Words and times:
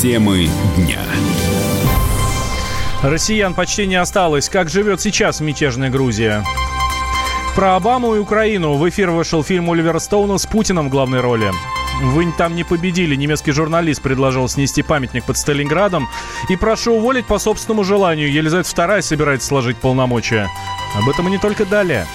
Темы 0.00 0.48
дня. 0.78 0.98
Россиян 3.02 3.52
почти 3.52 3.86
не 3.86 3.96
осталось. 3.96 4.48
Как 4.48 4.70
живет 4.70 5.02
сейчас 5.02 5.40
мятежная 5.40 5.90
Грузия? 5.90 6.42
Про 7.54 7.76
Обаму 7.76 8.14
и 8.14 8.18
Украину 8.18 8.76
в 8.78 8.88
эфир 8.88 9.10
вышел 9.10 9.44
фильм 9.44 9.70
Оливера 9.70 9.98
Стоуна 9.98 10.38
с 10.38 10.46
Путиным 10.46 10.88
в 10.88 10.90
главной 10.90 11.20
роли. 11.20 11.52
Вы 12.02 12.32
там 12.32 12.56
не 12.56 12.64
победили. 12.64 13.14
Немецкий 13.14 13.52
журналист 13.52 14.00
предложил 14.00 14.48
снести 14.48 14.80
памятник 14.80 15.24
под 15.24 15.36
Сталинградом 15.36 16.08
и 16.48 16.56
прошу 16.56 16.94
уволить 16.94 17.26
по 17.26 17.38
собственному 17.38 17.84
желанию. 17.84 18.32
Елизавета 18.32 18.70
II 18.70 19.02
собирается 19.02 19.48
сложить 19.48 19.76
полномочия. 19.76 20.48
Об 20.96 21.10
этом 21.10 21.28
и 21.28 21.32
не 21.32 21.38
только 21.38 21.66
далее. 21.66 22.06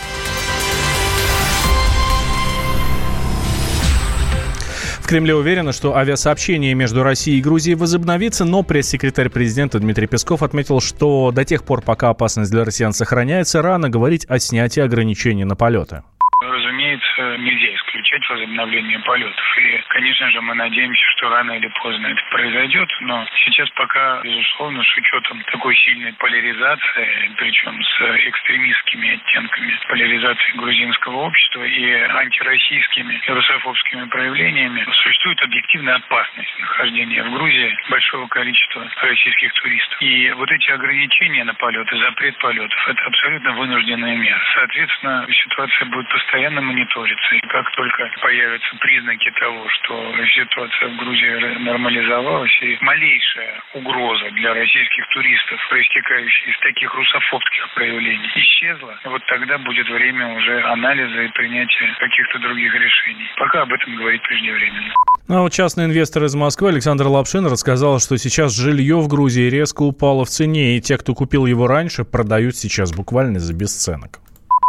В 5.05 5.07
Кремле 5.07 5.35
уверены, 5.35 5.71
что 5.71 5.95
авиасообщение 5.95 6.73
между 6.73 7.03
Россией 7.03 7.37
и 7.37 7.41
Грузией 7.43 7.75
возобновится, 7.75 8.43
но 8.43 8.63
пресс-секретарь 8.63 9.29
президента 9.29 9.77
Дмитрий 9.77 10.07
Песков 10.07 10.41
отметил, 10.41 10.81
что 10.81 11.31
до 11.31 11.45
тех 11.45 11.63
пор, 11.63 11.83
пока 11.83 12.09
опасность 12.09 12.49
для 12.49 12.65
россиян 12.65 12.91
сохраняется, 12.91 13.61
рано 13.61 13.87
говорить 13.87 14.25
о 14.27 14.39
снятии 14.39 14.79
ограничений 14.79 15.43
на 15.43 15.55
полеты. 15.55 16.01
Разумеется, 16.41 17.37
нельзя 17.37 17.75
исключать 17.75 17.94
возобновление 18.29 18.99
полетов. 18.99 19.57
И, 19.57 19.83
конечно 19.89 20.29
же, 20.31 20.41
мы 20.41 20.55
надеемся, 20.55 21.03
что 21.15 21.29
рано 21.29 21.51
или 21.53 21.67
поздно 21.81 22.07
это 22.07 22.21
произойдет, 22.31 22.89
но 23.01 23.25
сейчас 23.45 23.69
пока, 23.71 24.21
безусловно, 24.21 24.83
с 24.83 24.97
учетом 24.97 25.41
такой 25.51 25.75
сильной 25.75 26.13
поляризации, 26.13 27.31
причем 27.37 27.83
с 27.83 28.01
экстремистскими 28.27 29.15
оттенками 29.15 29.79
поляризации 29.87 30.51
грузинского 30.57 31.17
общества 31.27 31.63
и 31.63 31.91
антироссийскими 31.91 33.21
и 33.25 33.31
русофобскими 33.31 34.05
проявлениями, 34.05 34.87
существует 35.03 35.41
объективная 35.41 35.95
опасность 35.95 36.59
нахождения 36.59 37.23
в 37.23 37.31
Грузии 37.33 37.77
большого 37.89 38.27
количества 38.27 38.87
российских 39.01 39.53
туристов. 39.53 40.01
И 40.01 40.31
вот 40.31 40.51
эти 40.51 40.69
ограничения 40.71 41.43
на 41.43 41.53
полеты, 41.53 41.97
запрет 41.97 42.37
полетов, 42.37 42.87
это 42.87 43.03
абсолютно 43.05 43.53
вынужденная 43.53 44.15
мера. 44.15 44.41
Соответственно, 44.55 45.27
ситуация 45.31 45.85
будет 45.85 46.07
постоянно 46.09 46.61
мониториться. 46.61 47.35
И 47.35 47.39
как 47.47 47.71
только 47.71 48.04
появятся 48.21 48.75
признаки 48.77 49.31
того, 49.39 49.67
что 49.69 50.13
ситуация 50.35 50.89
в 50.89 50.97
Грузии 50.97 51.63
нормализовалась, 51.63 52.57
и 52.61 52.77
малейшая 52.81 53.61
угроза 53.73 54.31
для 54.31 54.53
российских 54.53 55.07
туристов, 55.09 55.59
проистекающая 55.69 56.51
из 56.51 56.59
таких 56.59 56.93
русофобских 56.93 57.73
проявлений, 57.75 58.29
исчезла, 58.35 58.99
вот 59.05 59.25
тогда 59.27 59.57
будет 59.57 59.87
время 59.89 60.35
уже 60.35 60.61
анализа 60.63 61.23
и 61.23 61.27
принятия 61.29 61.95
каких-то 61.99 62.39
других 62.39 62.73
решений. 62.73 63.29
Пока 63.37 63.61
об 63.61 63.73
этом 63.73 63.95
говорить 63.95 64.21
преждевременно. 64.23 64.93
Ну, 65.27 65.37
а 65.37 65.41
вот 65.41 65.53
частный 65.53 65.85
инвестор 65.85 66.23
из 66.25 66.35
Москвы 66.35 66.69
Александр 66.69 67.07
Лапшин 67.07 67.45
рассказал, 67.47 67.99
что 67.99 68.17
сейчас 68.17 68.55
жилье 68.55 68.97
в 68.97 69.07
Грузии 69.07 69.49
резко 69.49 69.81
упало 69.81 70.25
в 70.25 70.29
цене, 70.29 70.77
и 70.77 70.81
те, 70.81 70.97
кто 70.97 71.15
купил 71.15 71.45
его 71.45 71.67
раньше, 71.67 72.03
продают 72.03 72.55
сейчас 72.55 72.93
буквально 72.93 73.39
за 73.39 73.53
бесценок. 73.53 74.19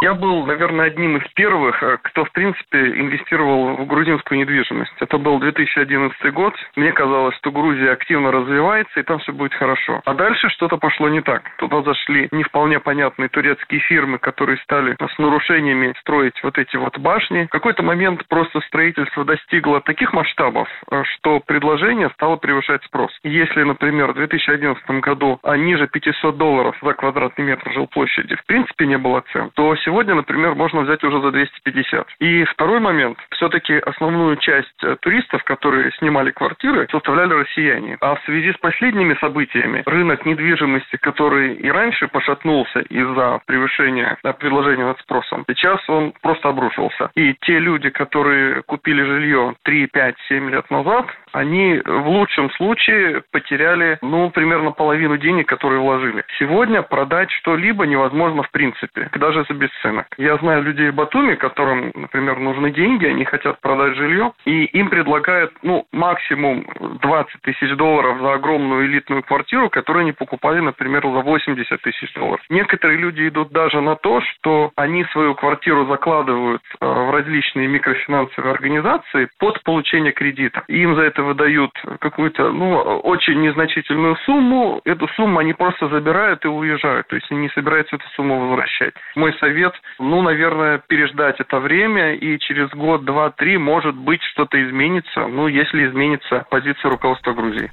Я 0.02 0.12
был, 0.12 0.44
наверное, 0.44 0.86
одним 0.86 1.16
из 1.16 1.26
первых, 1.32 1.82
э, 1.82 1.98
кто, 2.02 2.24
в 2.26 2.32
принципе, 2.32 2.78
инвестировал 3.00 3.76
в 3.76 3.86
грузинскую 3.86 4.38
недвижимость. 4.38 4.92
Это 5.00 5.16
был 5.16 5.38
2011 5.38 6.32
год. 6.34 6.54
Мне 6.76 6.92
казалось, 6.92 7.34
что 7.36 7.50
Грузия 7.50 7.92
активно 7.92 8.30
развивается, 8.30 9.00
и 9.00 9.02
там 9.02 9.20
все 9.20 9.32
будет 9.32 9.54
хорошо. 9.54 10.02
А 10.04 10.12
дальше 10.12 10.50
что-то 10.50 10.76
пошло 10.76 11.08
не 11.08 11.22
так. 11.22 11.42
Туда 11.56 11.80
зашли 11.82 12.28
не 12.30 12.42
вполне 12.42 12.78
понятные 12.78 13.30
турецкие 13.30 13.80
фирмы, 13.80 14.18
которые 14.18 14.58
стали 14.58 14.96
с 15.00 15.18
нарушениями 15.18 15.94
строить 16.00 16.38
вот 16.42 16.58
эти 16.58 16.76
вот 16.76 16.98
башни. 16.98 17.46
В 17.46 17.50
какой-то 17.50 17.82
момент 17.82 18.26
просто 18.28 18.60
строительство 18.66 19.24
достигло 19.24 19.80
таких 19.80 20.12
масштабов, 20.12 20.68
э, 20.90 21.04
что 21.04 21.40
предложение 21.40 22.10
стало 22.10 22.36
превышать 22.36 22.84
спрос. 22.84 23.10
Если, 23.22 23.62
например, 23.62 24.12
в 24.12 24.16
2011 24.16 25.00
году 25.00 25.38
а 25.42 25.56
ниже 25.56 25.88
500 25.88 26.36
долларов 26.36 26.76
за 26.82 26.92
квадратный 26.92 27.46
метр 27.46 27.72
жилплощади 27.72 28.34
в 28.36 28.44
принципе 28.44 28.86
не 28.86 28.98
было 28.98 29.24
цен, 29.32 29.50
то 29.54 29.74
сегодня, 29.86 30.14
например, 30.14 30.54
можно 30.54 30.80
взять 30.82 31.02
уже 31.04 31.20
за 31.22 31.30
250. 31.30 32.06
И 32.18 32.44
второй 32.44 32.80
момент. 32.80 33.18
Все-таки 33.30 33.74
основную 33.74 34.36
часть 34.36 34.82
э, 34.82 34.96
туристов, 35.00 35.42
которые 35.44 35.92
снимали 35.92 36.32
квартиры, 36.32 36.88
составляли 36.90 37.32
россияне. 37.32 37.96
А 38.00 38.16
в 38.16 38.22
связи 38.24 38.52
с 38.52 38.58
последними 38.58 39.14
событиями 39.20 39.82
рынок 39.86 40.26
недвижимости, 40.26 40.96
который 40.96 41.54
и 41.54 41.70
раньше 41.70 42.08
пошатнулся 42.08 42.80
из-за 42.80 43.40
превышения 43.46 44.18
э, 44.22 44.32
предложения 44.32 44.84
над 44.84 44.98
спросом, 45.00 45.44
сейчас 45.48 45.80
он 45.88 46.12
просто 46.20 46.48
обрушился. 46.48 47.10
И 47.14 47.34
те 47.42 47.58
люди, 47.58 47.90
которые 47.90 48.62
купили 48.62 49.02
жилье 49.02 49.54
3, 49.62 49.86
5, 49.86 50.16
7 50.28 50.50
лет 50.50 50.70
назад, 50.70 51.06
они 51.32 51.80
в 51.84 52.08
лучшем 52.08 52.50
случае 52.52 53.22
потеряли, 53.30 53.98
ну, 54.02 54.30
примерно 54.30 54.72
половину 54.72 55.16
денег, 55.16 55.46
которые 55.46 55.80
вложили. 55.80 56.24
Сегодня 56.38 56.82
продать 56.82 57.30
что-либо 57.30 57.86
невозможно 57.86 58.42
в 58.42 58.50
принципе, 58.50 59.10
даже 59.14 59.44
за 59.48 59.54
бесценок. 59.76 60.06
Я 60.18 60.36
знаю 60.38 60.62
людей 60.62 60.90
в 60.90 60.94
Батуми, 60.94 61.34
которым, 61.34 61.92
например, 61.94 62.38
нужны 62.38 62.70
деньги, 62.70 63.06
они 63.06 63.24
хотят 63.24 63.60
продать 63.60 63.96
жилье, 63.96 64.32
и 64.44 64.64
им 64.64 64.88
предлагают, 64.88 65.52
ну, 65.62 65.86
максимум 65.92 66.66
20 67.00 67.42
тысяч 67.42 67.74
долларов 67.76 68.20
за 68.20 68.34
огромную 68.34 68.86
элитную 68.86 69.22
квартиру, 69.22 69.70
которую 69.70 70.02
они 70.02 70.12
покупали, 70.12 70.60
например, 70.60 71.02
за 71.02 71.20
80 71.20 71.80
тысяч 71.80 72.12
долларов. 72.14 72.40
Некоторые 72.48 72.98
люди 72.98 73.28
идут 73.28 73.50
даже 73.50 73.80
на 73.80 73.96
то, 73.96 74.20
что 74.20 74.72
они 74.76 75.04
свою 75.12 75.34
квартиру 75.34 75.86
закладывают 75.86 76.62
э, 76.80 76.86
в 76.86 77.10
различные 77.10 77.68
микрофинансовые 77.68 78.52
организации 78.52 79.28
под 79.38 79.62
получение 79.62 80.12
кредита. 80.12 80.64
Им 80.68 80.94
за 80.96 81.02
это 81.02 81.22
выдают 81.22 81.72
какую-то, 82.00 82.50
ну, 82.52 82.76
очень 83.00 83.40
незначительную 83.40 84.16
сумму, 84.24 84.80
эту 84.84 85.08
сумму 85.08 85.38
они 85.38 85.52
просто 85.52 85.88
забирают 85.88 86.44
и 86.44 86.48
уезжают, 86.48 87.06
то 87.08 87.16
есть 87.16 87.30
они 87.30 87.40
не 87.40 87.48
собираются 87.50 87.96
эту 87.96 88.06
сумму 88.14 88.40
возвращать. 88.40 88.94
Мой 89.14 89.32
совет, 89.34 89.65
ну, 89.98 90.22
наверное, 90.22 90.82
переждать 90.86 91.40
это 91.40 91.58
время, 91.58 92.14
и 92.14 92.38
через 92.38 92.70
год, 92.70 93.04
два, 93.04 93.30
три, 93.30 93.58
может 93.58 93.94
быть, 93.94 94.22
что-то 94.22 94.62
изменится, 94.62 95.26
ну, 95.26 95.48
если 95.48 95.86
изменится 95.88 96.46
позиция 96.50 96.90
руководства 96.90 97.32
Грузии. 97.32 97.70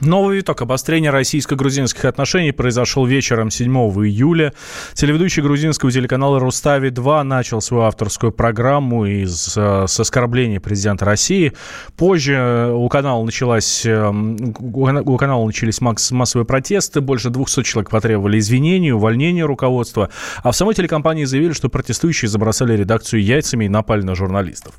Новый 0.00 0.38
виток 0.38 0.62
обострения 0.62 1.10
российско-грузинских 1.10 2.06
отношений 2.06 2.52
произошел 2.52 3.04
вечером 3.04 3.50
7 3.50 3.70
июля. 3.70 4.54
Телеведущий 4.94 5.42
грузинского 5.42 5.92
телеканала 5.92 6.38
«Рустави-2» 6.38 7.22
начал 7.22 7.60
свою 7.60 7.82
авторскую 7.82 8.32
программу 8.32 9.04
из, 9.04 9.56
э, 9.56 9.84
с 9.86 10.00
оскорбления 10.00 10.58
президента 10.58 11.04
России. 11.04 11.52
Позже 11.96 12.72
у 12.74 12.88
канала, 12.88 13.22
началась, 13.22 13.84
э, 13.84 14.08
у 14.10 15.16
канала 15.18 15.44
начались 15.44 15.80
массовые 15.82 16.46
протесты. 16.46 17.02
Больше 17.02 17.28
200 17.28 17.62
человек 17.64 17.90
потребовали 17.90 18.38
извинений, 18.38 18.92
увольнения 18.92 19.44
руководства. 19.44 20.08
А 20.42 20.50
в 20.50 20.56
самой 20.56 20.74
телекомпании 20.74 21.24
заявили, 21.24 21.52
что 21.52 21.68
протестующие 21.68 22.30
забросали 22.30 22.74
редакцию 22.74 23.22
яйцами 23.22 23.66
и 23.66 23.68
напали 23.68 24.02
на 24.02 24.14
журналистов. 24.14 24.74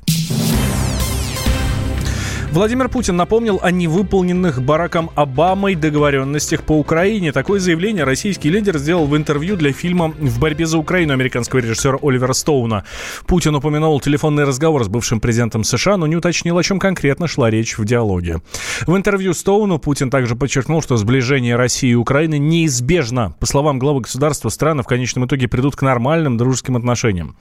Владимир 2.52 2.90
Путин 2.90 3.16
напомнил 3.16 3.58
о 3.62 3.70
невыполненных 3.70 4.60
Бараком 4.60 5.10
Обамой 5.14 5.74
договоренностях 5.74 6.64
по 6.64 6.78
Украине. 6.78 7.32
Такое 7.32 7.58
заявление 7.60 8.04
российский 8.04 8.50
лидер 8.50 8.76
сделал 8.76 9.06
в 9.06 9.16
интервью 9.16 9.56
для 9.56 9.72
фильма 9.72 10.08
«В 10.08 10.38
борьбе 10.38 10.66
за 10.66 10.76
Украину» 10.76 11.14
американского 11.14 11.60
режиссера 11.60 11.98
Оливера 12.02 12.34
Стоуна. 12.34 12.84
Путин 13.26 13.54
упомянул 13.54 13.98
телефонный 14.00 14.44
разговор 14.44 14.84
с 14.84 14.88
бывшим 14.88 15.18
президентом 15.18 15.64
США, 15.64 15.96
но 15.96 16.06
не 16.06 16.14
уточнил, 16.14 16.58
о 16.58 16.62
чем 16.62 16.78
конкретно 16.78 17.26
шла 17.26 17.48
речь 17.48 17.78
в 17.78 17.86
диалоге. 17.86 18.42
В 18.86 18.94
интервью 18.94 19.32
Стоуну 19.32 19.78
Путин 19.78 20.10
также 20.10 20.36
подчеркнул, 20.36 20.82
что 20.82 20.98
сближение 20.98 21.56
России 21.56 21.92
и 21.92 21.94
Украины 21.94 22.38
неизбежно. 22.38 23.34
По 23.40 23.46
словам 23.46 23.78
главы 23.78 24.02
государства, 24.02 24.50
страны 24.50 24.82
в 24.82 24.86
конечном 24.86 25.24
итоге 25.24 25.48
придут 25.48 25.74
к 25.74 25.80
нормальным 25.80 26.36
дружеским 26.36 26.76
отношениям. 26.76 27.34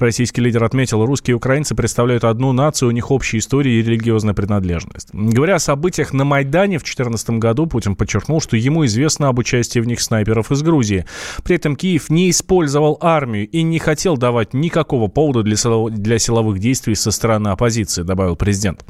Российский 0.00 0.40
лидер 0.40 0.64
отметил, 0.64 1.06
русские 1.06 1.34
и 1.34 1.36
украинцы 1.36 1.76
представляют 1.76 2.24
одну 2.24 2.50
нацию, 2.50 2.88
у 2.88 2.92
них 2.92 3.12
общая 3.12 3.38
история 3.38 3.78
и 3.78 3.82
религиозная 3.84 4.34
принадлежность 4.34 4.55
принадлежность. 4.56 5.08
Говоря 5.12 5.56
о 5.56 5.58
событиях 5.58 6.12
на 6.12 6.24
Майдане 6.24 6.78
в 6.78 6.82
2014 6.82 7.30
году, 7.30 7.66
Путин 7.66 7.96
подчеркнул, 7.96 8.40
что 8.40 8.56
ему 8.56 8.84
известно 8.86 9.28
об 9.28 9.38
участии 9.38 9.80
в 9.80 9.86
них 9.86 10.00
снайперов 10.00 10.50
из 10.50 10.62
Грузии. 10.62 11.04
При 11.44 11.56
этом 11.56 11.76
Киев 11.76 12.10
не 12.10 12.30
использовал 12.30 12.98
армию 13.00 13.48
и 13.48 13.62
не 13.62 13.78
хотел 13.78 14.16
давать 14.16 14.54
никакого 14.54 15.08
повода 15.08 15.42
для, 15.42 15.56
для 15.90 16.18
силовых 16.18 16.58
действий 16.58 16.94
со 16.94 17.10
стороны 17.10 17.48
оппозиции, 17.48 18.02
добавил 18.02 18.36
президент. 18.36 18.84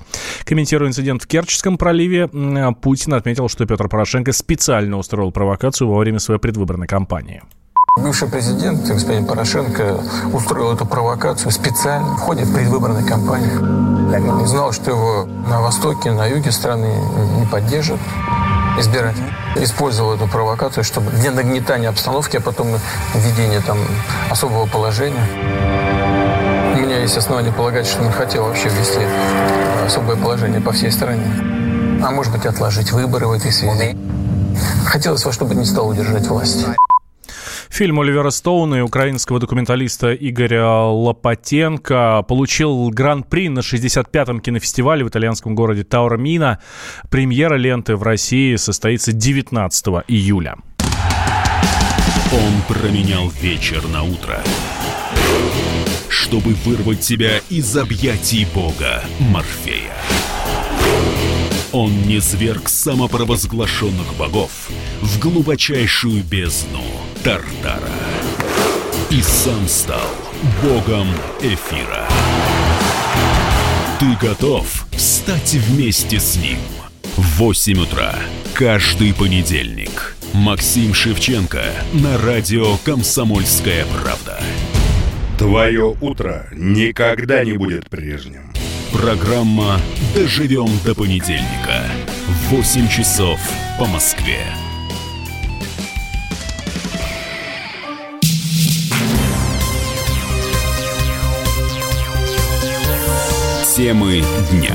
Комментируя 0.44 0.88
инцидент 0.88 1.22
в 1.22 1.26
Керченском 1.26 1.78
проливе, 1.78 2.28
Путин 2.80 3.14
отметил, 3.14 3.48
что 3.48 3.66
Петр 3.66 3.88
Порошенко 3.88 4.32
специально 4.32 4.96
устроил 4.96 5.32
провокацию 5.32 5.88
во 5.88 5.98
время 5.98 6.18
своей 6.18 6.40
предвыборной 6.40 6.86
кампании. 6.86 7.42
Бывший 7.96 8.28
президент, 8.28 8.86
господин 8.86 9.24
Порошенко, 9.24 9.98
устроил 10.32 10.72
эту 10.74 10.84
провокацию 10.84 11.50
специально 11.50 12.14
в 12.16 12.20
ходе 12.20 12.44
предвыборной 12.44 13.02
кампании. 13.02 13.56
Он 13.56 14.46
знал, 14.46 14.72
что 14.72 14.90
его 14.90 15.26
на 15.48 15.62
востоке, 15.62 16.12
на 16.12 16.26
юге 16.26 16.52
страны 16.52 16.94
не 17.38 17.46
поддержат 17.46 17.98
избиратель. 18.78 19.24
Использовал 19.56 20.12
эту 20.12 20.28
провокацию, 20.28 20.84
чтобы 20.84 21.10
для 21.10 21.30
нагнетания 21.30 21.88
обстановки, 21.88 22.36
а 22.36 22.40
потом 22.40 22.68
введения 23.14 23.62
там 23.62 23.78
особого 24.30 24.66
положения. 24.66 25.26
У 26.74 26.78
меня 26.78 26.98
есть 26.98 27.16
основания 27.16 27.50
полагать, 27.50 27.86
что 27.86 28.02
он 28.02 28.12
хотел 28.12 28.44
вообще 28.44 28.68
ввести 28.68 29.00
особое 29.86 30.16
положение 30.16 30.60
по 30.60 30.72
всей 30.72 30.92
стране. 30.92 31.24
А 32.04 32.10
может 32.10 32.30
быть, 32.30 32.44
отложить 32.44 32.92
выборы 32.92 33.26
в 33.26 33.32
этой 33.32 33.50
связи. 33.50 33.96
Хотелось 34.84 35.24
во 35.24 35.32
что 35.32 35.46
бы 35.46 35.54
ни 35.54 35.64
стало 35.64 35.86
удержать 35.86 36.26
власть. 36.28 36.66
Фильм 37.76 38.00
Оливера 38.00 38.30
Стоуна 38.30 38.76
и 38.76 38.80
украинского 38.80 39.38
документалиста 39.38 40.14
Игоря 40.14 40.84
Лопатенко 40.84 42.24
получил 42.26 42.88
гран-при 42.88 43.50
на 43.50 43.58
65-м 43.58 44.40
кинофестивале 44.40 45.04
в 45.04 45.10
итальянском 45.10 45.54
городе 45.54 45.84
Таурмина. 45.84 46.58
Премьера 47.10 47.56
ленты 47.56 47.96
в 47.96 48.02
России 48.02 48.56
состоится 48.56 49.12
19 49.12 49.88
июля. 50.08 50.56
Он 52.32 52.62
променял 52.66 53.28
вечер 53.42 53.86
на 53.88 54.04
утро, 54.04 54.40
чтобы 56.08 56.54
вырвать 56.64 57.04
себя 57.04 57.40
из 57.50 57.76
объятий 57.76 58.46
бога 58.54 59.02
Морфея. 59.20 59.92
Он 61.72 61.92
не 62.06 62.20
зверг 62.20 62.70
самопровозглашенных 62.70 64.16
богов 64.16 64.70
в 65.02 65.18
глубочайшую 65.20 66.24
бездну 66.24 66.80
Тартара. 67.26 67.82
И 69.10 69.20
сам 69.20 69.66
стал 69.66 70.08
богом 70.62 71.08
эфира. 71.40 72.06
Ты 73.98 74.14
готов 74.24 74.86
стать 74.96 75.54
вместе 75.54 76.20
с 76.20 76.36
ним? 76.36 76.58
В 77.16 77.38
8 77.38 77.80
утра 77.80 78.14
каждый 78.54 79.12
понедельник. 79.12 80.16
Максим 80.34 80.94
Шевченко 80.94 81.64
на 81.94 82.16
радио 82.16 82.76
«Комсомольская 82.84 83.84
правда». 83.86 84.40
Твое 85.36 85.96
утро 86.00 86.46
никогда 86.52 87.42
не 87.42 87.54
будет 87.54 87.90
прежним. 87.90 88.52
Программа 88.92 89.80
«Доживем 90.14 90.70
до 90.84 90.94
понедельника» 90.94 91.82
в 92.28 92.54
8 92.54 92.86
часов 92.88 93.40
по 93.80 93.86
Москве. 93.86 94.44
Темы 103.76 104.22
дня. 104.50 104.74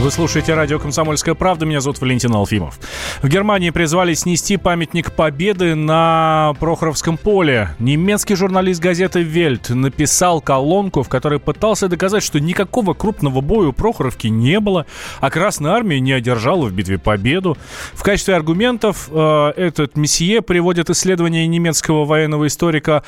Вы 0.00 0.10
слушаете 0.10 0.54
радио 0.54 0.80
«Комсомольская 0.80 1.36
правда». 1.36 1.66
Меня 1.66 1.80
зовут 1.80 2.00
Валентин 2.00 2.34
Алфимов. 2.34 2.80
В 3.22 3.28
Германии 3.28 3.70
призвали 3.70 4.12
снести 4.12 4.58
памятник 4.58 5.10
Победы 5.10 5.74
на 5.74 6.54
Прохоровском 6.60 7.16
поле. 7.16 7.70
Немецкий 7.78 8.34
журналист 8.34 8.82
газеты 8.82 9.22
«Вельт» 9.22 9.70
написал 9.70 10.42
колонку, 10.42 11.02
в 11.02 11.08
которой 11.08 11.40
пытался 11.40 11.88
доказать, 11.88 12.22
что 12.22 12.40
никакого 12.40 12.92
крупного 12.92 13.40
боя 13.40 13.68
у 13.68 13.72
Прохоровки 13.72 14.26
не 14.26 14.60
было, 14.60 14.84
а 15.20 15.30
Красная 15.30 15.72
Армия 15.72 15.98
не 15.98 16.12
одержала 16.12 16.66
в 16.66 16.74
битве 16.74 16.98
победу. 16.98 17.56
В 17.94 18.02
качестве 18.02 18.34
аргументов 18.34 19.08
э, 19.10 19.52
этот 19.56 19.96
месье 19.96 20.42
приводит 20.42 20.90
исследование 20.90 21.46
немецкого 21.46 22.04
военного 22.04 22.46
историка 22.46 23.02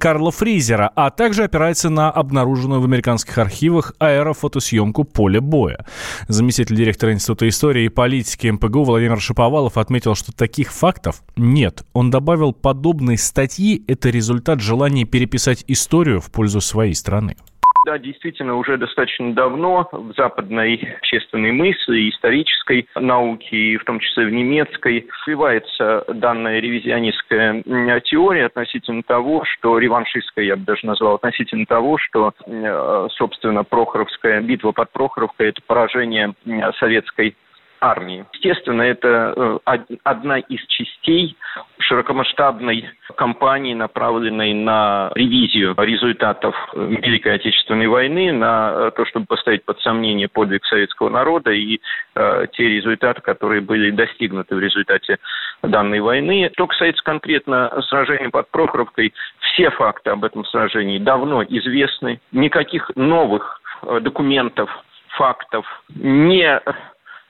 Карла 0.00 0.32
Фризера, 0.32 0.90
а 0.96 1.10
также 1.10 1.44
опирается 1.44 1.88
на 1.88 2.10
обнаруженную 2.10 2.80
в 2.80 2.84
американских 2.84 3.38
архивах 3.38 3.92
аэрофотосъемку 4.00 5.04
поля 5.04 5.40
боя. 5.40 5.86
Заместитель 6.26 6.74
директора 6.74 7.12
Института 7.12 7.48
истории 7.48 7.84
и 7.84 7.88
политики 7.88 8.48
МПГУ 8.48 8.82
Владимир 8.82 9.20
Шаповалов 9.20 9.51
отметил, 9.76 10.14
что 10.14 10.32
таких 10.32 10.72
фактов 10.72 11.22
нет. 11.36 11.82
Он 11.92 12.10
добавил, 12.10 12.52
подобные 12.52 13.18
статьи– 13.18 13.84
это 13.88 14.10
результат 14.10 14.60
желания 14.60 15.04
переписать 15.04 15.64
историю 15.68 16.20
в 16.20 16.30
пользу 16.30 16.60
своей 16.60 16.94
страны. 16.94 17.36
Да, 17.84 17.98
действительно, 17.98 18.54
уже 18.54 18.76
достаточно 18.76 19.34
давно 19.34 19.88
в 19.90 20.12
западной 20.16 20.76
общественной 20.98 21.50
мысли, 21.50 22.10
исторической 22.10 22.86
науке, 22.94 23.56
и 23.56 23.76
в 23.76 23.84
том 23.84 23.98
числе 23.98 24.26
в 24.26 24.30
немецкой, 24.30 25.08
развивается 25.20 26.04
данная 26.08 26.60
ревизионистская 26.60 27.62
теория 28.02 28.46
относительно 28.46 29.02
того, 29.02 29.44
что 29.44 29.78
реваншистская, 29.78 30.44
я 30.44 30.56
бы 30.56 30.64
даже 30.64 30.86
назвал, 30.86 31.16
относительно 31.16 31.66
того, 31.66 31.98
что, 31.98 32.32
э, 32.46 33.08
собственно, 33.16 33.64
Прохоровская 33.64 34.40
битва 34.42 34.70
под 34.70 34.92
Прохоровкой– 34.92 35.48
это 35.48 35.60
поражение 35.66 36.34
советской 36.78 37.34
армии. 37.82 38.24
Естественно, 38.32 38.82
это 38.82 39.60
э, 39.66 39.78
одна 40.04 40.38
из 40.38 40.64
частей 40.68 41.36
широкомасштабной 41.80 42.88
кампании, 43.16 43.74
направленной 43.74 44.54
на 44.54 45.10
ревизию 45.14 45.74
результатов 45.76 46.54
Великой 46.74 47.34
Отечественной 47.34 47.88
войны, 47.88 48.32
на 48.32 48.72
э, 48.72 48.90
то, 48.96 49.04
чтобы 49.04 49.26
поставить 49.26 49.64
под 49.64 49.80
сомнение 49.80 50.28
подвиг 50.28 50.64
советского 50.64 51.08
народа 51.08 51.50
и 51.50 51.80
э, 52.14 52.46
те 52.52 52.68
результаты, 52.68 53.20
которые 53.20 53.60
были 53.60 53.90
достигнуты 53.90 54.54
в 54.54 54.60
результате 54.60 55.18
данной 55.62 56.00
войны. 56.00 56.50
Что 56.54 56.68
касается 56.68 57.02
конкретно 57.02 57.82
сражения 57.88 58.30
под 58.30 58.48
Прохоровкой, 58.50 59.12
все 59.40 59.70
факты 59.70 60.10
об 60.10 60.24
этом 60.24 60.44
сражении 60.44 60.98
давно 60.98 61.42
известны. 61.42 62.20
Никаких 62.30 62.90
новых 62.94 63.60
э, 63.82 63.98
документов, 64.00 64.70
фактов 65.08 65.66
не 65.94 66.60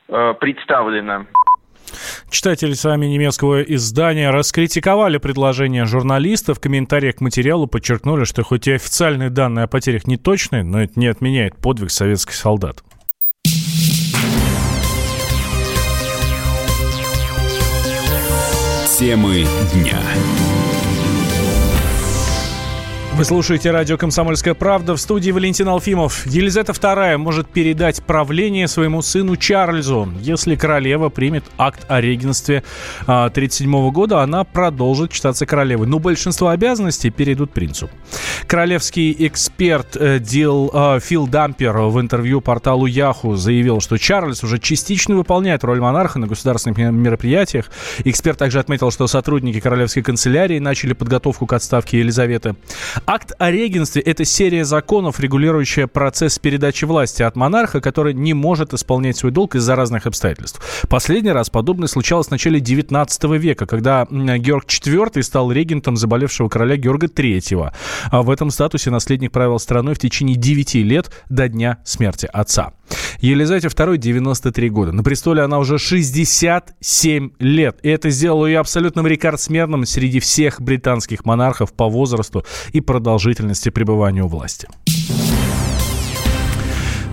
Э, 0.08 0.34
представлено. 0.38 1.26
Читатели 2.30 2.72
сами 2.72 3.06
немецкого 3.06 3.62
издания 3.62 4.30
раскритиковали 4.30 5.18
предложение 5.18 5.84
журналистов. 5.84 6.58
В 6.58 6.60
комментариях 6.60 7.16
к 7.16 7.20
материалу 7.20 7.66
подчеркнули, 7.66 8.24
что 8.24 8.42
хоть 8.42 8.66
и 8.66 8.72
официальные 8.72 9.30
данные 9.30 9.64
о 9.64 9.68
потерях 9.68 10.06
не 10.06 10.16
точны, 10.16 10.62
но 10.62 10.82
это 10.82 10.98
не 10.98 11.06
отменяет 11.06 11.56
подвиг 11.56 11.90
советских 11.90 12.34
солдат. 12.34 12.82
Темы 18.98 19.44
дня. 19.74 19.98
Вы 23.14 23.26
слушаете 23.26 23.70
радио 23.70 23.98
«Комсомольская 23.98 24.54
правда» 24.54 24.96
в 24.96 25.00
студии 25.00 25.30
Валентин 25.30 25.68
Алфимов. 25.68 26.26
Елизавета 26.26 26.72
II 26.72 27.18
может 27.18 27.46
передать 27.46 28.02
правление 28.02 28.66
своему 28.66 29.02
сыну 29.02 29.36
Чарльзу. 29.36 30.08
Если 30.18 30.56
королева 30.56 31.10
примет 31.10 31.44
акт 31.58 31.84
о 31.88 32.00
регенстве 32.00 32.64
1937 33.02 33.76
а, 33.76 33.90
года, 33.90 34.22
она 34.22 34.44
продолжит 34.44 35.12
считаться 35.12 35.44
королевой. 35.44 35.86
Но 35.86 35.98
большинство 35.98 36.48
обязанностей 36.48 37.10
перейдут 37.10 37.52
принцу. 37.52 37.90
Королевский 38.46 39.14
эксперт 39.18 39.94
э, 39.94 40.18
Дил 40.18 40.70
э, 40.72 40.98
Фил 41.00 41.26
Дампер 41.26 41.76
в 41.78 42.00
интервью 42.00 42.40
порталу 42.40 42.86
Яху 42.86 43.36
заявил, 43.36 43.80
что 43.80 43.98
Чарльз 43.98 44.42
уже 44.42 44.58
частично 44.58 45.16
выполняет 45.16 45.64
роль 45.64 45.80
монарха 45.80 46.18
на 46.18 46.26
государственных 46.26 46.78
мероприятиях. 46.78 47.70
Эксперт 48.04 48.38
также 48.38 48.58
отметил, 48.58 48.90
что 48.90 49.06
сотрудники 49.06 49.60
королевской 49.60 50.02
канцелярии 50.02 50.58
начали 50.58 50.94
подготовку 50.94 51.46
к 51.46 51.52
отставке 51.52 51.98
Елизаветы. 51.98 52.56
Акт 53.04 53.32
о 53.38 53.50
регенстве– 53.50 54.00
это 54.06 54.24
серия 54.24 54.64
законов, 54.64 55.18
регулирующая 55.18 55.88
процесс 55.88 56.38
передачи 56.38 56.84
власти 56.84 57.22
от 57.22 57.34
монарха, 57.34 57.80
который 57.80 58.14
не 58.14 58.32
может 58.32 58.72
исполнять 58.74 59.16
свой 59.16 59.32
долг 59.32 59.56
из-за 59.56 59.74
разных 59.74 60.06
обстоятельств. 60.06 60.86
Последний 60.88 61.32
раз 61.32 61.50
подобное 61.50 61.88
случалось 61.88 62.28
в 62.28 62.30
начале 62.30 62.60
19 62.60 63.24
века, 63.24 63.66
когда 63.66 64.06
Георг 64.08 64.66
IV 64.66 65.20
стал 65.22 65.50
регентом 65.50 65.96
заболевшего 65.96 66.48
короля 66.48 66.76
Георга 66.76 67.08
III. 67.08 67.72
А 68.10 68.22
в 68.22 68.30
этом 68.30 68.50
статусе 68.50 68.90
наследник 68.90 69.32
правил 69.32 69.58
страной 69.58 69.94
в 69.94 69.98
течение 69.98 70.36
9 70.36 70.74
лет 70.74 71.10
до 71.28 71.48
дня 71.48 71.78
смерти 71.84 72.28
отца. 72.32 72.72
Елизавете 73.20 73.68
II 73.68 73.96
93 73.96 74.70
года. 74.70 74.92
На 74.92 75.02
престоле 75.02 75.42
она 75.42 75.58
уже 75.58 75.78
67 75.78 77.30
лет. 77.38 77.78
И 77.82 77.88
это 77.88 78.10
сделало 78.10 78.46
ее 78.46 78.58
абсолютным 78.58 79.06
рекордсменом 79.06 79.86
среди 79.86 80.20
всех 80.20 80.60
британских 80.60 81.24
монархов 81.24 81.72
по 81.72 81.88
возрасту 81.88 82.44
и 82.72 82.80
продолжительности 82.92 83.70
пребывания 83.70 84.22
у 84.22 84.28
власти. 84.28 84.68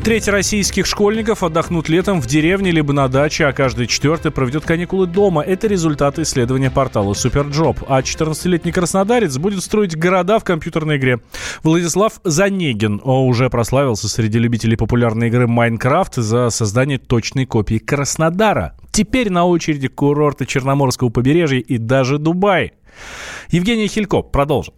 Треть 0.04 0.28
российских 0.28 0.86
школьников 0.86 1.42
отдохнут 1.42 1.88
летом 1.88 2.20
в 2.20 2.28
деревне 2.28 2.72
либо 2.72 2.92
на 2.92 3.08
даче, 3.08 3.46
а 3.46 3.54
каждый 3.54 3.88
четвертый 3.88 4.30
проведет 4.30 4.66
каникулы 4.66 5.08
дома. 5.08 5.42
Это 5.42 5.68
результаты 5.68 6.24
исследования 6.24 6.70
портала 6.70 7.14
Superjob. 7.14 7.80
А 7.88 8.02
14-летний 8.02 8.74
краснодарец 8.74 9.38
будет 9.38 9.64
строить 9.64 9.98
города 9.98 10.40
в 10.40 10.44
компьютерной 10.44 10.98
игре. 10.98 11.20
Владислав 11.64 12.20
Занегин 12.26 13.00
уже 13.02 13.50
прославился 13.50 14.10
среди 14.10 14.38
любителей 14.38 14.76
популярной 14.76 15.30
игры 15.30 15.48
Майнкрафт 15.48 16.16
за 16.16 16.50
создание 16.50 16.98
точной 16.98 17.46
копии 17.46 17.78
Краснодара. 17.78 18.76
Теперь 18.92 19.30
на 19.30 19.46
очереди 19.46 19.88
курорты 19.88 20.46
Черноморского 20.46 21.08
побережья 21.08 21.60
и 21.60 21.78
даже 21.78 22.18
Дубай. 22.18 22.74
Евгений 23.50 23.88
Хилько 23.88 24.22
продолжит. 24.22 24.74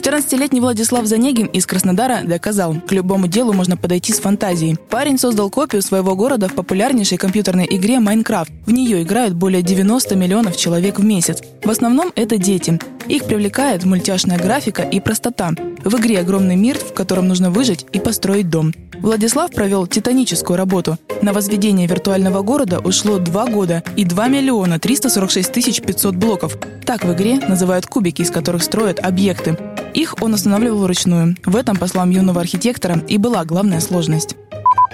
14-летний 0.00 0.60
Владислав 0.60 1.04
Занегин 1.04 1.44
из 1.48 1.66
Краснодара 1.66 2.20
доказал, 2.24 2.74
к 2.88 2.90
любому 2.92 3.28
делу 3.28 3.52
можно 3.52 3.76
подойти 3.76 4.14
с 4.14 4.18
фантазией. 4.18 4.78
Парень 4.88 5.18
создал 5.18 5.50
копию 5.50 5.82
своего 5.82 6.16
города 6.16 6.48
в 6.48 6.54
популярнейшей 6.54 7.18
компьютерной 7.18 7.66
игре 7.68 8.00
Майнкрафт. 8.00 8.50
В 8.64 8.72
нее 8.72 9.02
играют 9.02 9.34
более 9.34 9.60
90 9.60 10.16
миллионов 10.16 10.56
человек 10.56 10.98
в 10.98 11.04
месяц. 11.04 11.42
В 11.62 11.68
основном 11.68 12.12
это 12.16 12.38
дети. 12.38 12.80
Их 13.08 13.24
привлекает 13.24 13.84
мультяшная 13.84 14.38
графика 14.38 14.82
и 14.82 15.00
простота. 15.00 15.50
В 15.84 15.94
игре 15.98 16.20
огромный 16.20 16.56
мир, 16.56 16.78
в 16.78 16.94
котором 16.94 17.28
нужно 17.28 17.50
выжить 17.50 17.84
и 17.92 18.00
построить 18.00 18.48
дом. 18.48 18.72
Владислав 19.00 19.50
провел 19.50 19.86
титаническую 19.86 20.56
работу. 20.56 20.98
На 21.22 21.32
возведение 21.32 21.86
виртуального 21.86 22.42
города 22.42 22.80
ушло 22.80 23.18
2 23.18 23.46
года 23.46 23.82
и 23.96 24.04
2 24.04 24.28
миллиона 24.28 24.78
346 24.78 25.52
тысяч 25.52 25.82
500 25.82 26.14
блоков. 26.16 26.56
Так 26.84 27.04
в 27.04 27.12
игре 27.12 27.40
называют 27.46 27.86
кубики, 27.86 28.22
из 28.22 28.30
которых 28.30 28.62
строят 28.62 28.98
объекты. 29.00 29.56
Их 29.94 30.14
он 30.20 30.34
устанавливал 30.34 30.78
вручную. 30.78 31.36
В 31.44 31.56
этом, 31.56 31.76
по 31.76 31.86
словам 31.86 32.10
юного 32.10 32.40
архитектора, 32.40 33.02
и 33.08 33.18
была 33.18 33.44
главная 33.44 33.80
сложность. 33.80 34.36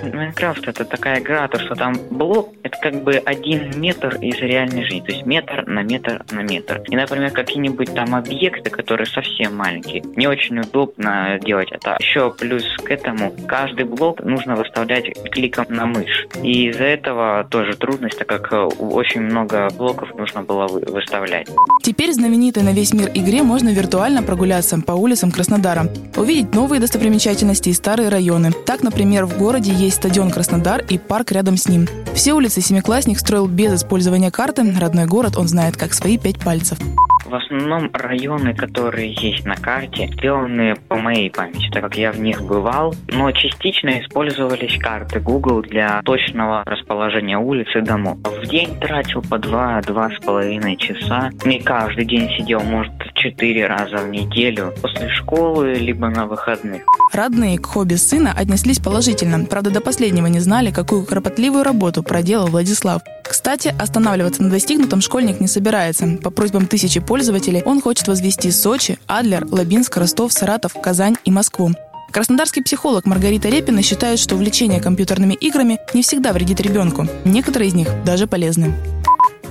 Майнкрафт 0.02 0.68
это 0.68 0.84
такая 0.84 1.20
игра, 1.20 1.48
то 1.48 1.58
что 1.58 1.74
там 1.74 1.94
блок 2.10 2.52
это 2.62 2.76
как 2.80 3.02
бы 3.02 3.14
один 3.14 3.80
метр 3.80 4.16
из 4.16 4.36
реальной 4.38 4.84
жизни, 4.84 5.00
то 5.00 5.12
есть 5.12 5.26
метр 5.26 5.64
на 5.66 5.82
метр 5.82 6.24
на 6.30 6.40
метр. 6.40 6.82
И, 6.88 6.96
например, 6.96 7.30
какие-нибудь 7.30 7.94
там 7.94 8.14
объекты, 8.14 8.70
которые 8.70 9.06
совсем 9.06 9.56
маленькие, 9.56 10.02
не 10.16 10.26
очень 10.26 10.58
удобно 10.58 11.38
делать 11.42 11.68
это. 11.70 11.96
Еще 12.00 12.30
плюс 12.32 12.64
к 12.84 12.90
этому, 12.90 13.32
каждый 13.46 13.84
блок 13.84 14.20
нужно 14.20 14.56
выставлять 14.56 15.06
кликом 15.30 15.66
на 15.68 15.86
мышь. 15.86 16.26
И 16.42 16.68
из-за 16.68 16.84
этого 16.84 17.46
тоже 17.50 17.76
трудность, 17.76 18.18
так 18.18 18.28
как 18.28 18.52
очень 18.78 19.22
много 19.22 19.68
блоков 19.76 20.14
нужно 20.14 20.42
было 20.42 20.66
выставлять. 20.68 21.48
Теперь 21.82 22.12
знаменитой 22.12 22.62
на 22.62 22.72
весь 22.72 22.92
мир 22.92 23.10
игре 23.14 23.42
можно 23.42 23.70
виртуально 23.70 24.22
прогуляться 24.22 24.80
по 24.80 24.92
улицам 24.92 25.30
Краснодара, 25.30 25.86
увидеть 26.16 26.54
новые 26.54 26.80
достопримечательности 26.80 27.68
и 27.68 27.72
старые 27.72 28.08
районы. 28.08 28.52
Так, 28.66 28.82
например, 28.82 29.24
в 29.26 29.38
городе 29.38 29.72
есть 29.72 29.85
есть 29.86 29.98
стадион 29.98 30.30
Краснодар 30.30 30.84
и 30.88 30.98
парк 30.98 31.32
рядом 31.32 31.56
с 31.56 31.68
ним. 31.68 31.88
Все 32.14 32.32
улицы 32.32 32.60
семиклассник 32.60 33.18
строил 33.18 33.46
без 33.46 33.72
использования 33.72 34.30
карты. 34.30 34.74
Родной 34.78 35.06
город 35.06 35.36
он 35.36 35.48
знает 35.48 35.76
как 35.76 35.94
свои 35.94 36.18
пять 36.18 36.40
пальцев. 36.40 36.78
В 37.26 37.34
основном 37.34 37.90
районы, 37.92 38.54
которые 38.54 39.12
есть 39.12 39.44
на 39.44 39.56
карте, 39.56 40.08
сделаны 40.12 40.76
по 40.88 40.96
моей 40.96 41.28
памяти, 41.28 41.70
так 41.72 41.82
как 41.82 41.96
я 41.96 42.12
в 42.12 42.20
них 42.20 42.40
бывал, 42.42 42.94
но 43.08 43.32
частично 43.32 44.00
использовались 44.00 44.78
карты 44.78 45.18
Google 45.18 45.62
для 45.62 46.02
точного 46.02 46.62
расположения 46.64 47.36
улиц 47.36 47.66
и 47.74 47.80
домов. 47.80 48.18
В 48.22 48.46
день 48.46 48.78
тратил 48.78 49.22
по 49.22 49.38
два-два 49.38 50.10
с 50.10 50.24
половиной 50.24 50.76
часа. 50.76 51.30
Не 51.44 51.60
каждый 51.60 52.04
день 52.04 52.30
сидел, 52.38 52.60
может, 52.60 52.92
четыре 53.14 53.66
раза 53.66 53.96
в 53.96 54.08
неделю 54.08 54.72
после 54.80 55.08
школы, 55.08 55.74
либо 55.74 56.08
на 56.08 56.26
выходных. 56.26 56.82
Родные 57.12 57.58
к 57.58 57.66
хобби 57.66 57.94
сына 57.94 58.32
отнеслись 58.36 58.78
положительно. 58.78 59.44
Правда, 59.46 59.70
до 59.70 59.80
последнего 59.80 60.26
не 60.26 60.38
знали, 60.38 60.70
какую 60.70 61.04
кропотливую 61.04 61.64
работу 61.64 62.02
проделал 62.02 62.46
Владислав. 62.46 63.02
Кстати, 63.28 63.74
останавливаться 63.78 64.42
на 64.42 64.50
достигнутом 64.50 65.00
школьник 65.00 65.40
не 65.40 65.46
собирается. 65.48 66.18
По 66.22 66.30
просьбам 66.30 66.66
тысячи 66.66 67.00
пользователей 67.00 67.62
он 67.64 67.80
хочет 67.80 68.08
возвести 68.08 68.50
Сочи, 68.50 68.98
Адлер, 69.06 69.46
Лабинск, 69.50 69.96
Ростов, 69.96 70.32
Саратов, 70.32 70.74
Казань 70.80 71.16
и 71.24 71.30
Москву. 71.30 71.70
Краснодарский 72.10 72.62
психолог 72.62 73.04
Маргарита 73.04 73.48
Репина 73.48 73.82
считает, 73.82 74.18
что 74.18 74.36
увлечение 74.36 74.80
компьютерными 74.80 75.34
играми 75.34 75.78
не 75.92 76.02
всегда 76.02 76.32
вредит 76.32 76.60
ребенку. 76.60 77.06
Некоторые 77.24 77.68
из 77.68 77.74
них 77.74 77.88
даже 78.04 78.26
полезны. 78.26 78.74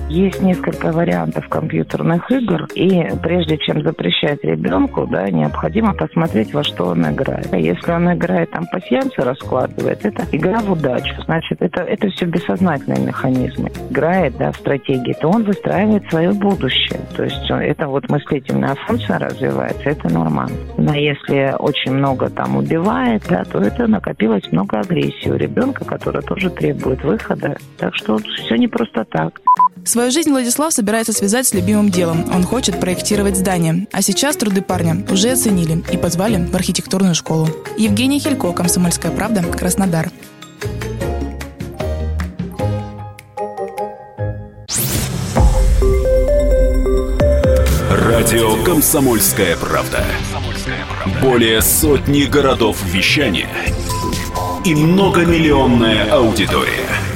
Есть 0.08 0.40
несколько 0.40 0.92
вариантов 0.92 1.48
компьютерных 1.48 2.30
игр, 2.30 2.66
и 2.74 3.08
прежде 3.22 3.58
чем 3.58 3.82
запрещать 3.82 4.42
ребенку, 4.44 5.06
да, 5.06 5.28
необходимо 5.30 5.94
посмотреть, 5.94 6.54
во 6.54 6.62
что 6.62 6.86
он 6.86 7.10
играет. 7.10 7.52
Если 7.52 7.90
он 7.90 8.12
играет, 8.12 8.50
там, 8.50 8.66
пассианцы 8.66 9.20
раскладывает, 9.22 10.04
это 10.04 10.24
игра 10.32 10.60
в 10.60 10.72
удачу. 10.72 11.14
Значит, 11.24 11.60
это, 11.60 11.82
это 11.82 12.08
все 12.10 12.26
бессознательные 12.26 13.06
механизмы. 13.06 13.70
Играет, 13.90 14.36
да, 14.36 14.52
в 14.52 14.56
стратегии, 14.56 15.14
то 15.20 15.28
он 15.28 15.42
выстраивает 15.42 16.08
свое 16.08 16.32
будущее. 16.32 17.00
То 17.16 17.24
есть 17.24 17.50
это 17.50 17.88
вот 17.88 18.08
мыслительная 18.08 18.76
функция 18.86 19.18
развивается, 19.18 19.90
это 19.90 20.12
нормально. 20.12 20.56
Но 20.76 20.94
если 20.94 21.54
очень 21.58 21.92
много 21.92 22.30
там 22.30 22.56
убивает, 22.56 23.24
да, 23.28 23.44
то 23.44 23.58
это 23.58 23.86
накопилось 23.86 24.50
много 24.52 24.78
агрессии 24.78 25.28
у 25.28 25.36
ребенка, 25.36 25.84
которая 25.84 26.22
тоже 26.22 26.50
требует 26.50 27.02
выхода. 27.02 27.56
Так 27.76 27.94
что 27.96 28.18
все 28.18 28.56
не 28.56 28.68
просто 28.68 29.04
так. 29.04 29.40
Свою 29.86 30.10
жизнь 30.10 30.30
Владислав 30.30 30.72
собирается 30.72 31.12
связать 31.12 31.46
с 31.46 31.54
любимым 31.54 31.90
делом. 31.90 32.28
Он 32.34 32.42
хочет 32.42 32.80
проектировать 32.80 33.36
здание. 33.36 33.86
А 33.92 34.02
сейчас 34.02 34.36
труды 34.36 34.60
парня 34.60 35.06
уже 35.08 35.30
оценили 35.30 35.84
и 35.92 35.96
позвали 35.96 36.44
в 36.44 36.56
архитектурную 36.56 37.14
школу. 37.14 37.48
Евгений 37.78 38.18
Хилько, 38.18 38.52
«Комсомольская 38.52 39.12
правда», 39.12 39.44
Краснодар. 39.44 40.10
Радио 47.88 48.64
«Комсомольская 48.64 49.56
правда». 49.56 50.04
Более 51.22 51.62
сотни 51.62 52.24
городов 52.24 52.82
вещания 52.86 53.48
и 54.64 54.74
многомиллионная 54.74 56.10
аудитория. 56.10 57.15